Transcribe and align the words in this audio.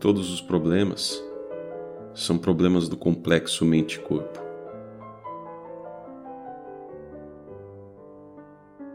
Todos 0.00 0.32
os 0.32 0.40
problemas 0.40 1.22
são 2.14 2.38
problemas 2.38 2.88
do 2.88 2.96
complexo 2.96 3.66
mente-corpo. 3.66 4.40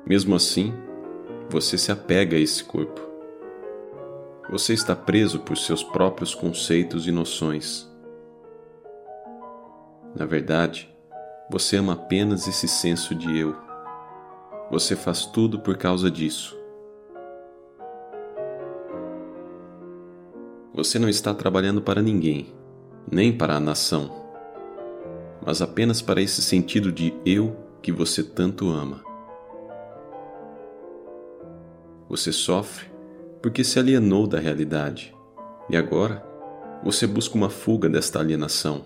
Mesmo 0.04 0.34
assim, 0.34 0.74
você 1.48 1.78
se 1.78 1.92
apega 1.92 2.36
a 2.36 2.40
esse 2.40 2.64
corpo. 2.64 3.00
Você 4.50 4.74
está 4.74 4.96
preso 4.96 5.42
por 5.42 5.58
seus 5.58 5.84
próprios 5.84 6.34
conceitos 6.34 7.06
e 7.06 7.12
noções. 7.12 7.88
Na 10.16 10.26
verdade, 10.26 10.92
você 11.52 11.78
ama 11.78 11.94
apenas 11.94 12.48
esse 12.48 12.68
senso 12.68 13.14
de 13.14 13.38
eu. 13.38 13.56
Você 14.72 14.96
faz 14.96 15.28
tudo 15.28 15.60
por 15.60 15.78
causa 15.78 16.10
disso. 16.10 16.65
Você 20.76 21.00
não 21.00 21.08
está 21.08 21.34
trabalhando 21.34 21.82
para 21.82 22.02
ninguém, 22.02 22.54
nem 23.10 23.32
para 23.32 23.56
a 23.56 23.62
nação, 23.62 24.12
mas 25.46 25.62
apenas 25.62 26.02
para 26.02 26.22
esse 26.22 26.42
sentido 26.42 26.92
de 26.92 27.14
eu 27.26 27.56
que 27.82 27.94
você 27.94 28.22
tanto 28.22 28.70
ama. 28.70 29.02
Você 32.10 32.34
sofre 32.34 32.88
porque 33.42 33.64
se 33.64 33.80
alienou 33.80 34.28
da 34.28 34.38
realidade 34.38 35.16
e 35.70 35.78
agora 35.78 36.22
você 36.84 37.08
busca 37.08 37.36
uma 37.36 37.50
fuga 37.50 37.88
desta 37.88 38.20
alienação. 38.20 38.84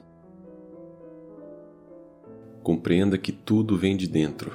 Compreenda 2.62 3.18
que 3.18 3.32
tudo 3.32 3.76
vem 3.76 3.98
de 3.98 4.08
dentro. 4.08 4.52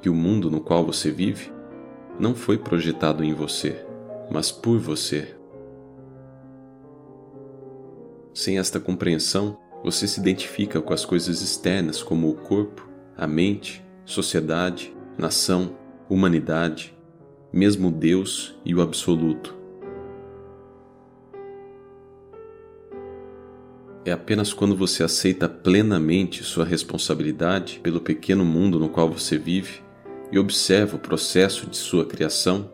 Que 0.00 0.08
o 0.08 0.14
mundo 0.14 0.50
no 0.50 0.62
qual 0.62 0.86
você 0.86 1.10
vive 1.10 1.52
não 2.18 2.34
foi 2.34 2.56
projetado 2.56 3.22
em 3.22 3.34
você, 3.34 3.84
mas 4.30 4.50
por 4.50 4.78
você. 4.78 5.38
Sem 8.40 8.58
esta 8.58 8.80
compreensão, 8.80 9.58
você 9.84 10.08
se 10.08 10.18
identifica 10.18 10.80
com 10.80 10.94
as 10.94 11.04
coisas 11.04 11.42
externas 11.42 12.02
como 12.02 12.30
o 12.30 12.34
corpo, 12.34 12.88
a 13.14 13.26
mente, 13.26 13.84
sociedade, 14.02 14.96
nação, 15.18 15.76
humanidade, 16.08 16.96
mesmo 17.52 17.90
Deus 17.90 18.58
e 18.64 18.74
o 18.74 18.80
Absoluto. 18.80 19.54
É 24.06 24.12
apenas 24.12 24.54
quando 24.54 24.74
você 24.74 25.02
aceita 25.02 25.46
plenamente 25.46 26.42
sua 26.42 26.64
responsabilidade 26.64 27.78
pelo 27.80 28.00
pequeno 28.00 28.42
mundo 28.42 28.78
no 28.78 28.88
qual 28.88 29.10
você 29.10 29.36
vive 29.36 29.82
e 30.32 30.38
observa 30.38 30.96
o 30.96 30.98
processo 30.98 31.68
de 31.68 31.76
sua 31.76 32.06
criação, 32.06 32.72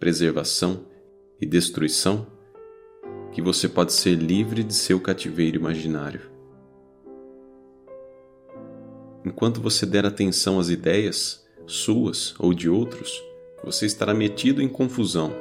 preservação 0.00 0.86
e 1.40 1.46
destruição 1.46 2.36
que 3.32 3.42
você 3.42 3.68
pode 3.68 3.92
ser 3.92 4.14
livre 4.14 4.62
de 4.64 4.74
seu 4.74 5.00
cativeiro 5.00 5.56
imaginário. 5.56 6.30
Enquanto 9.24 9.60
você 9.60 9.84
der 9.84 10.06
atenção 10.06 10.58
às 10.58 10.68
ideias, 10.68 11.46
suas 11.66 12.34
ou 12.38 12.54
de 12.54 12.68
outros, 12.68 13.22
você 13.62 13.84
estará 13.84 14.14
metido 14.14 14.62
em 14.62 14.68
confusão. 14.68 15.34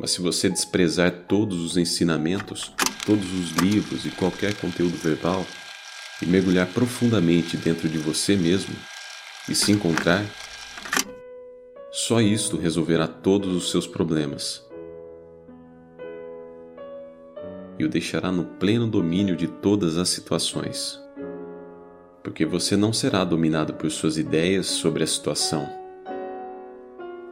Mas 0.00 0.10
se 0.10 0.20
você 0.20 0.50
desprezar 0.50 1.26
todos 1.28 1.60
os 1.60 1.76
ensinamentos, 1.76 2.72
todos 3.06 3.32
os 3.32 3.52
livros 3.52 4.04
e 4.04 4.10
qualquer 4.10 4.54
conteúdo 4.54 4.96
verbal, 4.96 5.46
e 6.20 6.26
mergulhar 6.26 6.66
profundamente 6.68 7.56
dentro 7.56 7.88
de 7.88 7.98
você 7.98 8.36
mesmo 8.36 8.74
e 9.48 9.54
se 9.54 9.72
encontrar, 9.72 10.24
só 11.92 12.20
isto 12.20 12.56
resolverá 12.56 13.06
todos 13.06 13.54
os 13.54 13.70
seus 13.70 13.86
problemas 13.86 14.63
e 17.78 17.84
o 17.84 17.88
deixará 17.88 18.30
no 18.30 18.44
pleno 18.44 18.86
domínio 18.86 19.36
de 19.36 19.48
todas 19.48 19.96
as 19.98 20.08
situações 20.08 21.04
porque 22.24 22.46
você 22.46 22.74
não 22.74 22.90
será 22.90 23.22
dominado 23.22 23.74
por 23.74 23.90
suas 23.90 24.16
ideias 24.16 24.66
sobre 24.66 25.04
a 25.04 25.06
situação. 25.06 25.68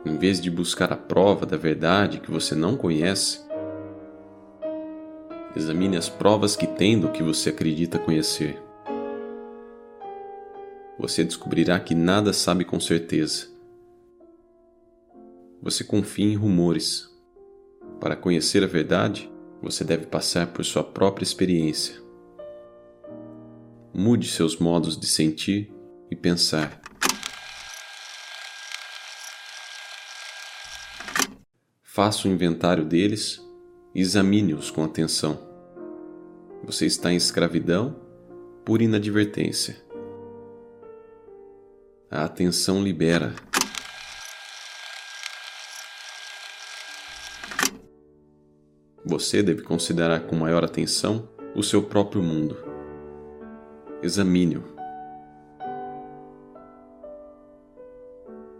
Em 0.04 0.18
vez 0.18 0.38
de 0.38 0.50
buscar 0.50 0.92
a 0.92 0.96
prova 0.96 1.46
da 1.46 1.56
verdade 1.56 2.20
que 2.20 2.30
você 2.30 2.54
não 2.54 2.76
conhece, 2.76 3.40
examine 5.56 5.96
as 5.96 6.10
provas 6.10 6.54
que 6.54 6.66
tem 6.66 7.00
do 7.00 7.10
que 7.10 7.22
você 7.22 7.48
acredita 7.48 7.98
conhecer. 7.98 8.62
Você 10.98 11.24
descobrirá 11.24 11.80
que 11.80 11.94
nada 11.94 12.34
sabe 12.34 12.62
com 12.62 12.78
certeza. 12.78 13.46
Você 15.62 15.82
confia 15.82 16.26
em 16.26 16.36
rumores. 16.36 17.10
Para 17.98 18.14
conhecer 18.14 18.62
a 18.62 18.66
verdade, 18.66 19.31
você 19.62 19.84
deve 19.84 20.06
passar 20.06 20.48
por 20.48 20.64
sua 20.64 20.82
própria 20.82 21.22
experiência. 21.22 22.02
Mude 23.94 24.28
seus 24.28 24.56
modos 24.56 24.98
de 24.98 25.06
sentir 25.06 25.72
e 26.10 26.16
pensar. 26.16 26.80
Faça 31.82 32.26
o 32.26 32.30
um 32.30 32.34
inventário 32.34 32.84
deles 32.84 33.40
e 33.94 34.00
examine-os 34.00 34.70
com 34.70 34.82
atenção. 34.82 35.38
Você 36.64 36.86
está 36.86 37.12
em 37.12 37.16
escravidão 37.16 38.00
por 38.64 38.82
inadvertência. 38.82 39.76
A 42.10 42.24
atenção 42.24 42.82
libera. 42.82 43.34
Você 49.04 49.42
deve 49.42 49.62
considerar 49.62 50.20
com 50.20 50.36
maior 50.36 50.64
atenção 50.64 51.28
o 51.54 51.62
seu 51.62 51.82
próprio 51.82 52.22
mundo 52.22 52.72
examine-o. 54.02 54.64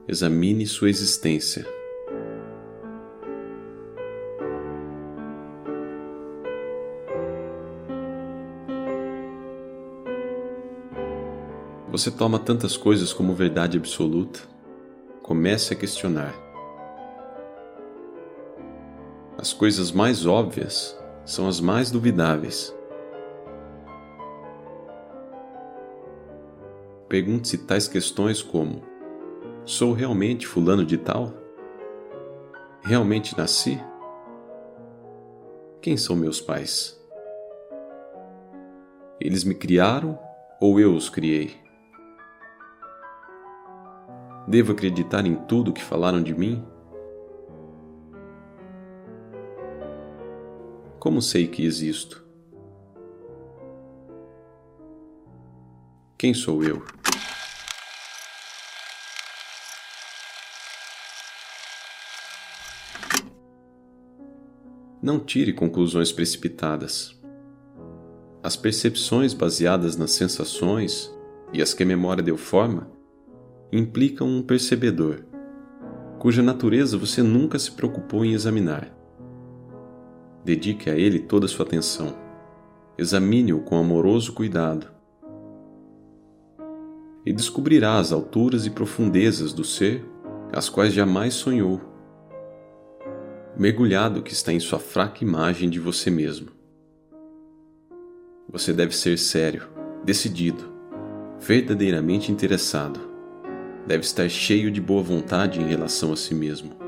Examine 0.07 0.67
sua 0.67 0.89
existência. 0.89 1.67
Você 11.91 12.11
toma 12.11 12.39
tantas 12.39 12.77
coisas 12.77 13.13
como 13.13 13.35
verdade 13.35 13.77
absoluta? 13.77 14.41
Comece 15.23 15.75
a 15.75 15.77
questionar. 15.77 16.52
As 19.43 19.53
coisas 19.53 19.91
mais 19.91 20.25
óbvias 20.25 20.97
são 21.25 21.49
as 21.49 21.61
mais 21.61 21.91
duvidáveis. 21.91 22.73
Pergunte-se 27.09 27.59
tais 27.59 27.89
questões 27.89 28.41
como: 28.41 28.83
Sou 29.65 29.95
realmente 29.95 30.47
fulano 30.47 30.87
de 30.87 30.97
tal? 30.97 31.35
Realmente 32.85 33.37
nasci? 33.37 33.83
Quem 35.81 35.97
são 35.97 36.15
meus 36.15 36.41
pais? 36.41 36.97
Eles 39.21 39.43
me 39.43 39.57
criaram 39.57 40.17
ou 40.61 40.79
eu 40.79 40.95
os 40.95 41.09
criei? 41.09 41.57
Devo 44.47 44.71
acreditar 44.71 45.27
em 45.27 45.35
tudo 45.35 45.73
que 45.73 45.83
falaram 45.83 46.23
de 46.23 46.33
mim? 46.33 46.65
Como 51.03 51.21
sei 51.21 51.49
que 51.49 51.65
existo? 51.65 52.25
Quem 56.17 56.33
sou 56.33 56.63
eu? 56.63 56.81
Não 65.03 65.19
tire 65.19 65.53
conclusões 65.53 66.13
precipitadas. 66.13 67.21
As 68.41 68.55
percepções 68.55 69.35
baseadas 69.35 69.97
nas 69.97 70.13
sensações 70.13 71.13
e 71.53 71.61
as 71.61 71.75
que 71.75 71.83
a 71.83 71.87
memória 71.87 72.23
deu 72.23 72.37
forma 72.37 72.89
implicam 73.73 74.29
um 74.29 74.41
percebedor, 74.41 75.27
cuja 76.21 76.45
natureza 76.45 76.97
você 76.97 77.25
nunca 77.25 77.59
se 77.59 77.73
preocupou 77.73 78.25
em 78.25 78.35
examinar. 78.35 79.02
Dedique 80.45 80.91
a 80.91 80.97
ele 80.97 81.19
toda 81.19 81.47
a 81.47 81.49
sua 81.49 81.65
atenção. 81.65 82.15
Examine-o 82.99 83.61
com 83.61 83.77
amoroso 83.77 84.33
cuidado. 84.33 84.87
E 87.25 87.33
descobrirá 87.33 87.99
as 87.99 88.13
alturas 88.13 88.67
e 88.67 88.71
profundezas 88.71 89.53
do 89.53 89.65
ser, 89.65 90.05
as 90.53 90.69
quais 90.69 90.93
jamais 90.93 91.35
sonhou 91.35 91.93
mergulhado 93.57 94.23
que 94.23 94.33
está 94.33 94.53
em 94.53 94.61
sua 94.61 94.79
fraca 94.79 95.23
imagem 95.23 95.69
de 95.69 95.79
você 95.79 96.11
mesmo. 96.11 96.49
Você 98.49 98.73
deve 98.73 98.95
ser 98.97 99.19
sério, 99.19 99.69
decidido, 100.05 100.73
verdadeiramente 101.39 102.33
interessado. 102.33 103.01
Deve 103.87 104.05
estar 104.05 104.29
cheio 104.29 104.71
de 104.71 104.81
boa 104.81 105.03
vontade 105.03 105.61
em 105.61 105.67
relação 105.67 106.13
a 106.13 106.17
si 106.17 106.35
mesmo. 106.35 106.82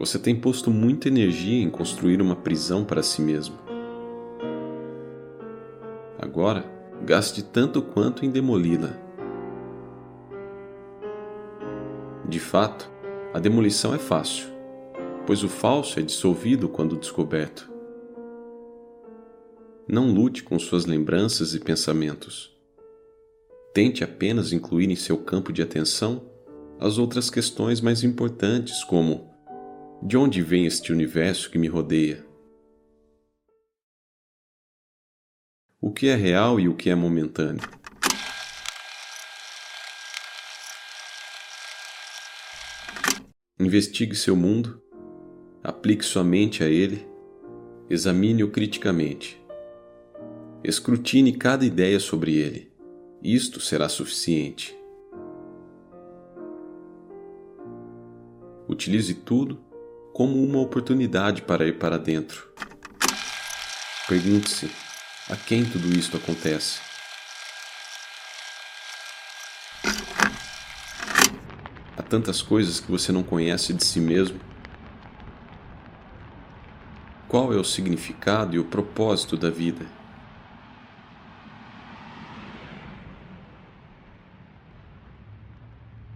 Você 0.00 0.18
tem 0.18 0.34
posto 0.34 0.70
muita 0.70 1.08
energia 1.08 1.62
em 1.62 1.68
construir 1.68 2.22
uma 2.22 2.34
prisão 2.34 2.86
para 2.86 3.02
si 3.02 3.20
mesmo. 3.20 3.58
Agora, 6.18 6.64
gaste 7.04 7.42
tanto 7.42 7.82
quanto 7.82 8.24
em 8.24 8.30
demoli-la. 8.30 8.98
De 12.26 12.40
fato, 12.40 12.90
a 13.34 13.38
demolição 13.38 13.94
é 13.94 13.98
fácil, 13.98 14.48
pois 15.26 15.44
o 15.44 15.50
falso 15.50 16.00
é 16.00 16.02
dissolvido 16.02 16.66
quando 16.66 16.96
descoberto. 16.96 17.70
Não 19.86 20.10
lute 20.10 20.42
com 20.42 20.58
suas 20.58 20.86
lembranças 20.86 21.52
e 21.54 21.60
pensamentos. 21.60 22.56
Tente 23.74 24.02
apenas 24.02 24.50
incluir 24.50 24.90
em 24.90 24.96
seu 24.96 25.18
campo 25.18 25.52
de 25.52 25.60
atenção 25.60 26.22
as 26.78 26.96
outras 26.96 27.28
questões 27.28 27.82
mais 27.82 28.02
importantes, 28.02 28.82
como: 28.84 29.29
de 30.02 30.16
onde 30.16 30.40
vem 30.40 30.64
este 30.64 30.92
universo 30.92 31.50
que 31.50 31.58
me 31.58 31.68
rodeia? 31.68 32.24
O 35.78 35.92
que 35.92 36.08
é 36.08 36.14
real 36.14 36.58
e 36.58 36.68
o 36.68 36.74
que 36.74 36.88
é 36.88 36.94
momentâneo? 36.94 37.60
Investigue 43.58 44.16
seu 44.16 44.34
mundo, 44.34 44.82
aplique 45.62 46.02
sua 46.02 46.24
mente 46.24 46.64
a 46.64 46.66
ele, 46.66 47.06
examine-o 47.90 48.50
criticamente. 48.50 49.38
Escrutine 50.64 51.36
cada 51.36 51.64
ideia 51.64 52.00
sobre 52.00 52.36
ele. 52.36 52.72
Isto 53.22 53.60
será 53.60 53.86
suficiente. 53.86 54.74
Utilize 58.66 59.12
tudo 59.12 59.69
como 60.12 60.42
uma 60.42 60.58
oportunidade 60.58 61.42
para 61.42 61.66
ir 61.66 61.78
para 61.78 61.98
dentro. 61.98 62.48
Pergunte-se: 64.08 64.70
a 65.28 65.36
quem 65.36 65.64
tudo 65.64 65.88
isto 65.96 66.16
acontece? 66.16 66.80
Há 71.96 72.02
tantas 72.02 72.42
coisas 72.42 72.80
que 72.80 72.90
você 72.90 73.12
não 73.12 73.22
conhece 73.22 73.72
de 73.72 73.84
si 73.84 74.00
mesmo. 74.00 74.40
Qual 77.28 77.52
é 77.52 77.56
o 77.56 77.62
significado 77.62 78.56
e 78.56 78.58
o 78.58 78.64
propósito 78.64 79.36
da 79.36 79.50
vida? 79.50 79.86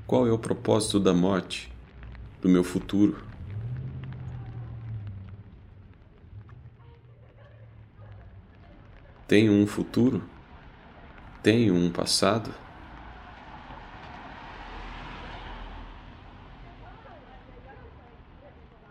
Qual 0.06 0.26
é 0.26 0.32
o 0.32 0.38
propósito 0.38 0.98
da 0.98 1.14
morte, 1.14 1.72
do 2.42 2.48
meu 2.48 2.64
futuro? 2.64 3.33
Tenho 9.26 9.52
um 9.52 9.66
futuro? 9.66 10.22
Tenho 11.42 11.74
um 11.74 11.90
passado? 11.90 12.54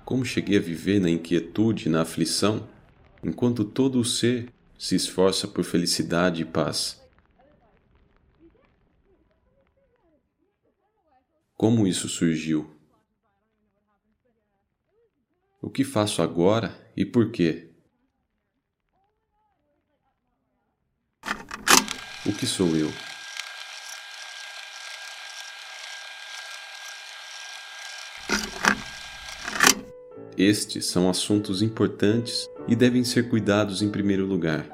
Como 0.03 0.25
cheguei 0.25 0.57
a 0.57 0.62
viver 0.62 1.00
na 1.00 1.09
inquietude 1.09 1.88
e 1.88 1.91
na 1.91 2.01
aflição, 2.01 2.68
enquanto 3.24 3.63
todo 3.63 4.00
o 4.00 4.06
ser 4.06 4.51
se 4.77 4.95
esforça 4.95 5.47
por 5.47 5.63
felicidade 5.63 6.41
e 6.41 6.45
paz? 6.45 7.01
Como 11.56 11.88
isso 11.88 12.09
surgiu? 12.09 12.69
O 15.62 15.69
que 15.69 15.83
faço 15.83 16.21
agora 16.21 16.77
e 16.97 17.06
por 17.06 17.31
quê? 17.31 17.72
O 22.25 22.31
que 22.31 22.47
sou 22.47 22.73
eu? 22.77 22.89
Estes 30.37 30.85
são 30.85 31.09
assuntos 31.09 31.61
importantes 31.61 32.49
e 32.65 32.77
devem 32.77 33.03
ser 33.03 33.27
cuidados 33.27 33.81
em 33.81 33.89
primeiro 33.89 34.25
lugar. 34.25 34.65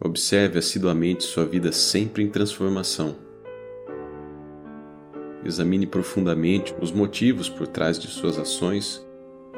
Observe 0.00 0.60
assiduamente 0.60 1.24
sua 1.24 1.44
vida 1.44 1.72
sempre 1.72 2.22
em 2.22 2.30
transformação. 2.30 3.16
Examine 5.44 5.88
profundamente 5.88 6.72
os 6.80 6.92
motivos 6.92 7.48
por 7.48 7.66
trás 7.66 7.98
de 7.98 8.06
suas 8.06 8.38
ações 8.38 9.04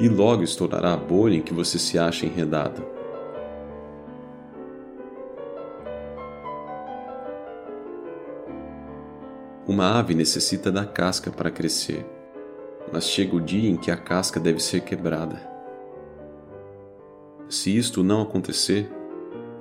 e 0.00 0.08
logo 0.08 0.42
estourará 0.42 0.94
a 0.94 0.96
bolha 0.96 1.36
em 1.36 1.42
que 1.42 1.52
você 1.52 1.78
se 1.78 1.98
acha 1.98 2.24
enredado. 2.24 2.99
Uma 9.70 10.00
ave 10.00 10.16
necessita 10.16 10.72
da 10.72 10.84
casca 10.84 11.30
para 11.30 11.48
crescer, 11.48 12.04
mas 12.92 13.04
chega 13.04 13.36
o 13.36 13.40
dia 13.40 13.70
em 13.70 13.76
que 13.76 13.92
a 13.92 13.96
casca 13.96 14.40
deve 14.40 14.58
ser 14.58 14.80
quebrada. 14.80 15.40
Se 17.48 17.76
isto 17.76 18.02
não 18.02 18.20
acontecer, 18.20 18.90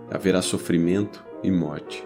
haverá 0.09 0.41
sofrimento 0.41 1.23
e 1.43 1.51
morte. 1.51 2.03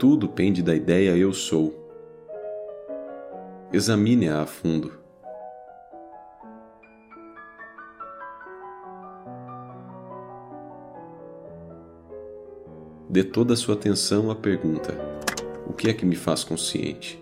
Tudo 0.00 0.28
pende 0.28 0.64
da 0.64 0.74
ideia 0.74 1.16
eu 1.16 1.32
sou. 1.32 1.72
Examine-a 3.72 4.42
a 4.42 4.46
fundo. 4.46 4.94
Dê 13.18 13.24
toda 13.24 13.54
a 13.54 13.56
sua 13.56 13.74
atenção 13.74 14.30
à 14.30 14.36
pergunta: 14.36 14.94
o 15.66 15.72
que 15.72 15.90
é 15.90 15.92
que 15.92 16.06
me 16.06 16.14
faz 16.14 16.44
consciente? 16.44 17.20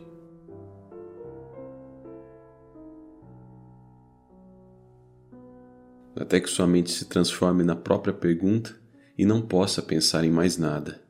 Até 6.15 6.39
que 6.39 6.51
sua 6.51 6.67
mente 6.67 6.91
se 6.91 7.07
transforme 7.07 7.65
na 7.65 7.75
própria 7.75 8.13
pergunta 8.13 8.79
e 9.17 9.25
não 9.25 9.41
possa 9.41 9.81
pensar 9.81 10.23
em 10.23 10.31
mais 10.31 10.59
nada. 10.59 11.03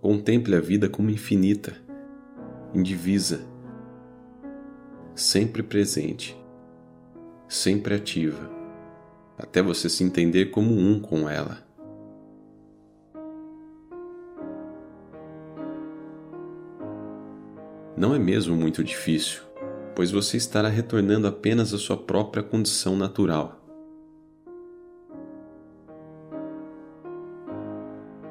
Contemple 0.00 0.54
a 0.54 0.60
vida 0.60 0.88
como 0.88 1.10
infinita, 1.10 1.72
indivisa 2.72 3.55
sempre 5.16 5.62
presente, 5.62 6.36
sempre 7.48 7.94
ativa, 7.94 8.50
até 9.38 9.62
você 9.62 9.88
se 9.88 10.04
entender 10.04 10.50
como 10.50 10.76
um 10.76 11.00
com 11.00 11.28
ela. 11.28 11.64
Não 17.96 18.14
é 18.14 18.18
mesmo 18.18 18.54
muito 18.54 18.84
difícil, 18.84 19.40
pois 19.94 20.10
você 20.10 20.36
estará 20.36 20.68
retornando 20.68 21.26
apenas 21.26 21.72
à 21.72 21.78
sua 21.78 21.96
própria 21.96 22.42
condição 22.42 22.94
natural. 22.94 23.58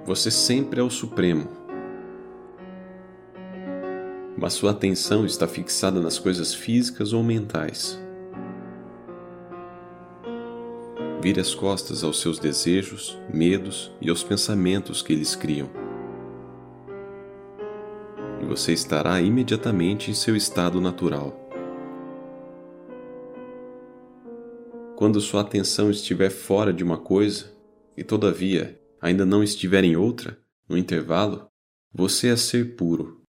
Você 0.06 0.30
sempre 0.30 0.80
é 0.80 0.84
o 0.84 0.90
Supremo 0.92 1.65
mas 4.38 4.54
sua 4.54 4.72
atenção 4.72 5.26
está 5.26 5.48
fixada 5.48 6.02
nas 6.02 6.20
coisas 6.20 6.54
físicas 6.54 7.14
ou 7.14 7.24
mentais. 7.24 8.00
Vire 11.22 11.40
as 11.40 11.56
costas 11.56 12.04
aos 12.04 12.20
seus 12.20 12.38
desejos, 12.38 13.18
medos 13.34 13.92
e 14.02 14.10
aos 14.10 14.24
pensamentos 14.24 15.02
que 15.02 15.14
eles 15.14 15.36
criam. 15.36 15.70
E 18.42 18.46
você 18.46 18.74
estará 18.74 19.20
imediatamente 19.22 20.12
em 20.12 20.14
seu 20.14 20.36
estado 20.36 20.80
natural. 20.80 21.42
Quando 24.96 25.20
sua 25.20 25.42
atenção 25.42 25.90
estiver 25.90 26.30
fora 26.30 26.72
de 26.72 26.84
uma 26.84 26.98
coisa 26.98 27.52
e, 27.98 28.04
todavia, 28.04 28.80
ainda 29.02 29.26
não 29.26 29.44
estiver 29.44 29.84
em 29.84 29.96
outra, 29.96 30.38
no 30.70 30.78
intervalo, 30.78 31.48
você 31.94 32.30
é 32.30 32.36
ser 32.36 32.76
puro 32.76 33.25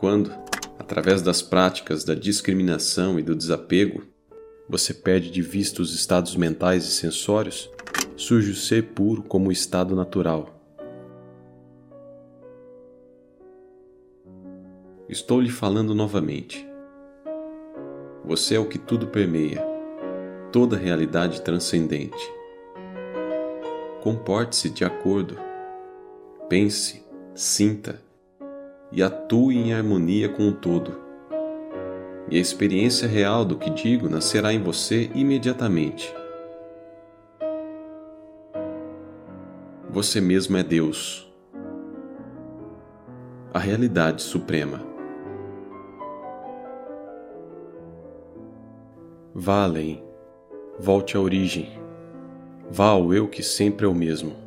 Quando, 0.00 0.32
através 0.78 1.20
das 1.20 1.42
práticas 1.42 2.04
da 2.04 2.14
discriminação 2.14 3.18
e 3.18 3.22
do 3.22 3.36
desapego, 3.36 4.02
você 4.66 4.94
perde 4.94 5.30
de 5.30 5.42
vista 5.42 5.82
os 5.82 5.94
estados 5.94 6.34
mentais 6.36 6.86
e 6.86 6.90
sensórios, 6.90 7.70
surge 8.16 8.50
o 8.50 8.56
ser 8.56 8.94
puro 8.94 9.22
como 9.22 9.50
o 9.50 9.52
estado 9.52 9.94
natural. 9.94 10.58
Estou 15.06 15.38
lhe 15.38 15.50
falando 15.50 15.94
novamente. 15.94 16.66
Você 18.24 18.54
é 18.54 18.58
o 18.58 18.70
que 18.70 18.78
tudo 18.78 19.06
permeia, 19.06 19.62
toda 20.50 20.78
realidade 20.78 21.42
transcendente. 21.42 22.32
Comporte-se 24.02 24.70
de 24.70 24.82
acordo. 24.82 25.36
Pense, 26.48 27.04
sinta 27.34 28.00
e 28.92 29.02
atue 29.02 29.56
em 29.56 29.72
harmonia 29.72 30.28
com 30.28 30.48
o 30.48 30.52
todo. 30.52 30.98
E 32.28 32.36
a 32.36 32.40
experiência 32.40 33.08
real 33.08 33.44
do 33.44 33.56
que 33.56 33.70
digo 33.70 34.08
nascerá 34.08 34.52
em 34.52 34.62
você 34.62 35.10
imediatamente. 35.14 36.14
Você 39.88 40.20
mesmo 40.20 40.56
é 40.56 40.62
Deus, 40.62 41.28
a 43.52 43.58
realidade 43.58 44.22
suprema. 44.22 44.80
Vá 49.34 49.64
além, 49.64 50.04
volte 50.78 51.16
à 51.16 51.20
origem, 51.20 51.70
vá 52.70 52.90
ao 52.90 53.12
eu 53.12 53.26
que 53.26 53.42
sempre 53.42 53.84
é 53.84 53.88
o 53.88 53.94
mesmo. 53.94 54.39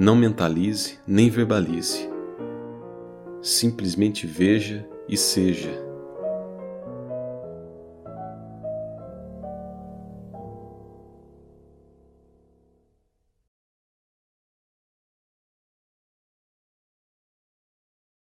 Não 0.00 0.14
mentalize 0.14 0.96
nem 1.04 1.28
verbalize, 1.28 2.08
simplesmente 3.42 4.28
veja 4.28 4.88
e 5.08 5.16
seja. 5.16 5.87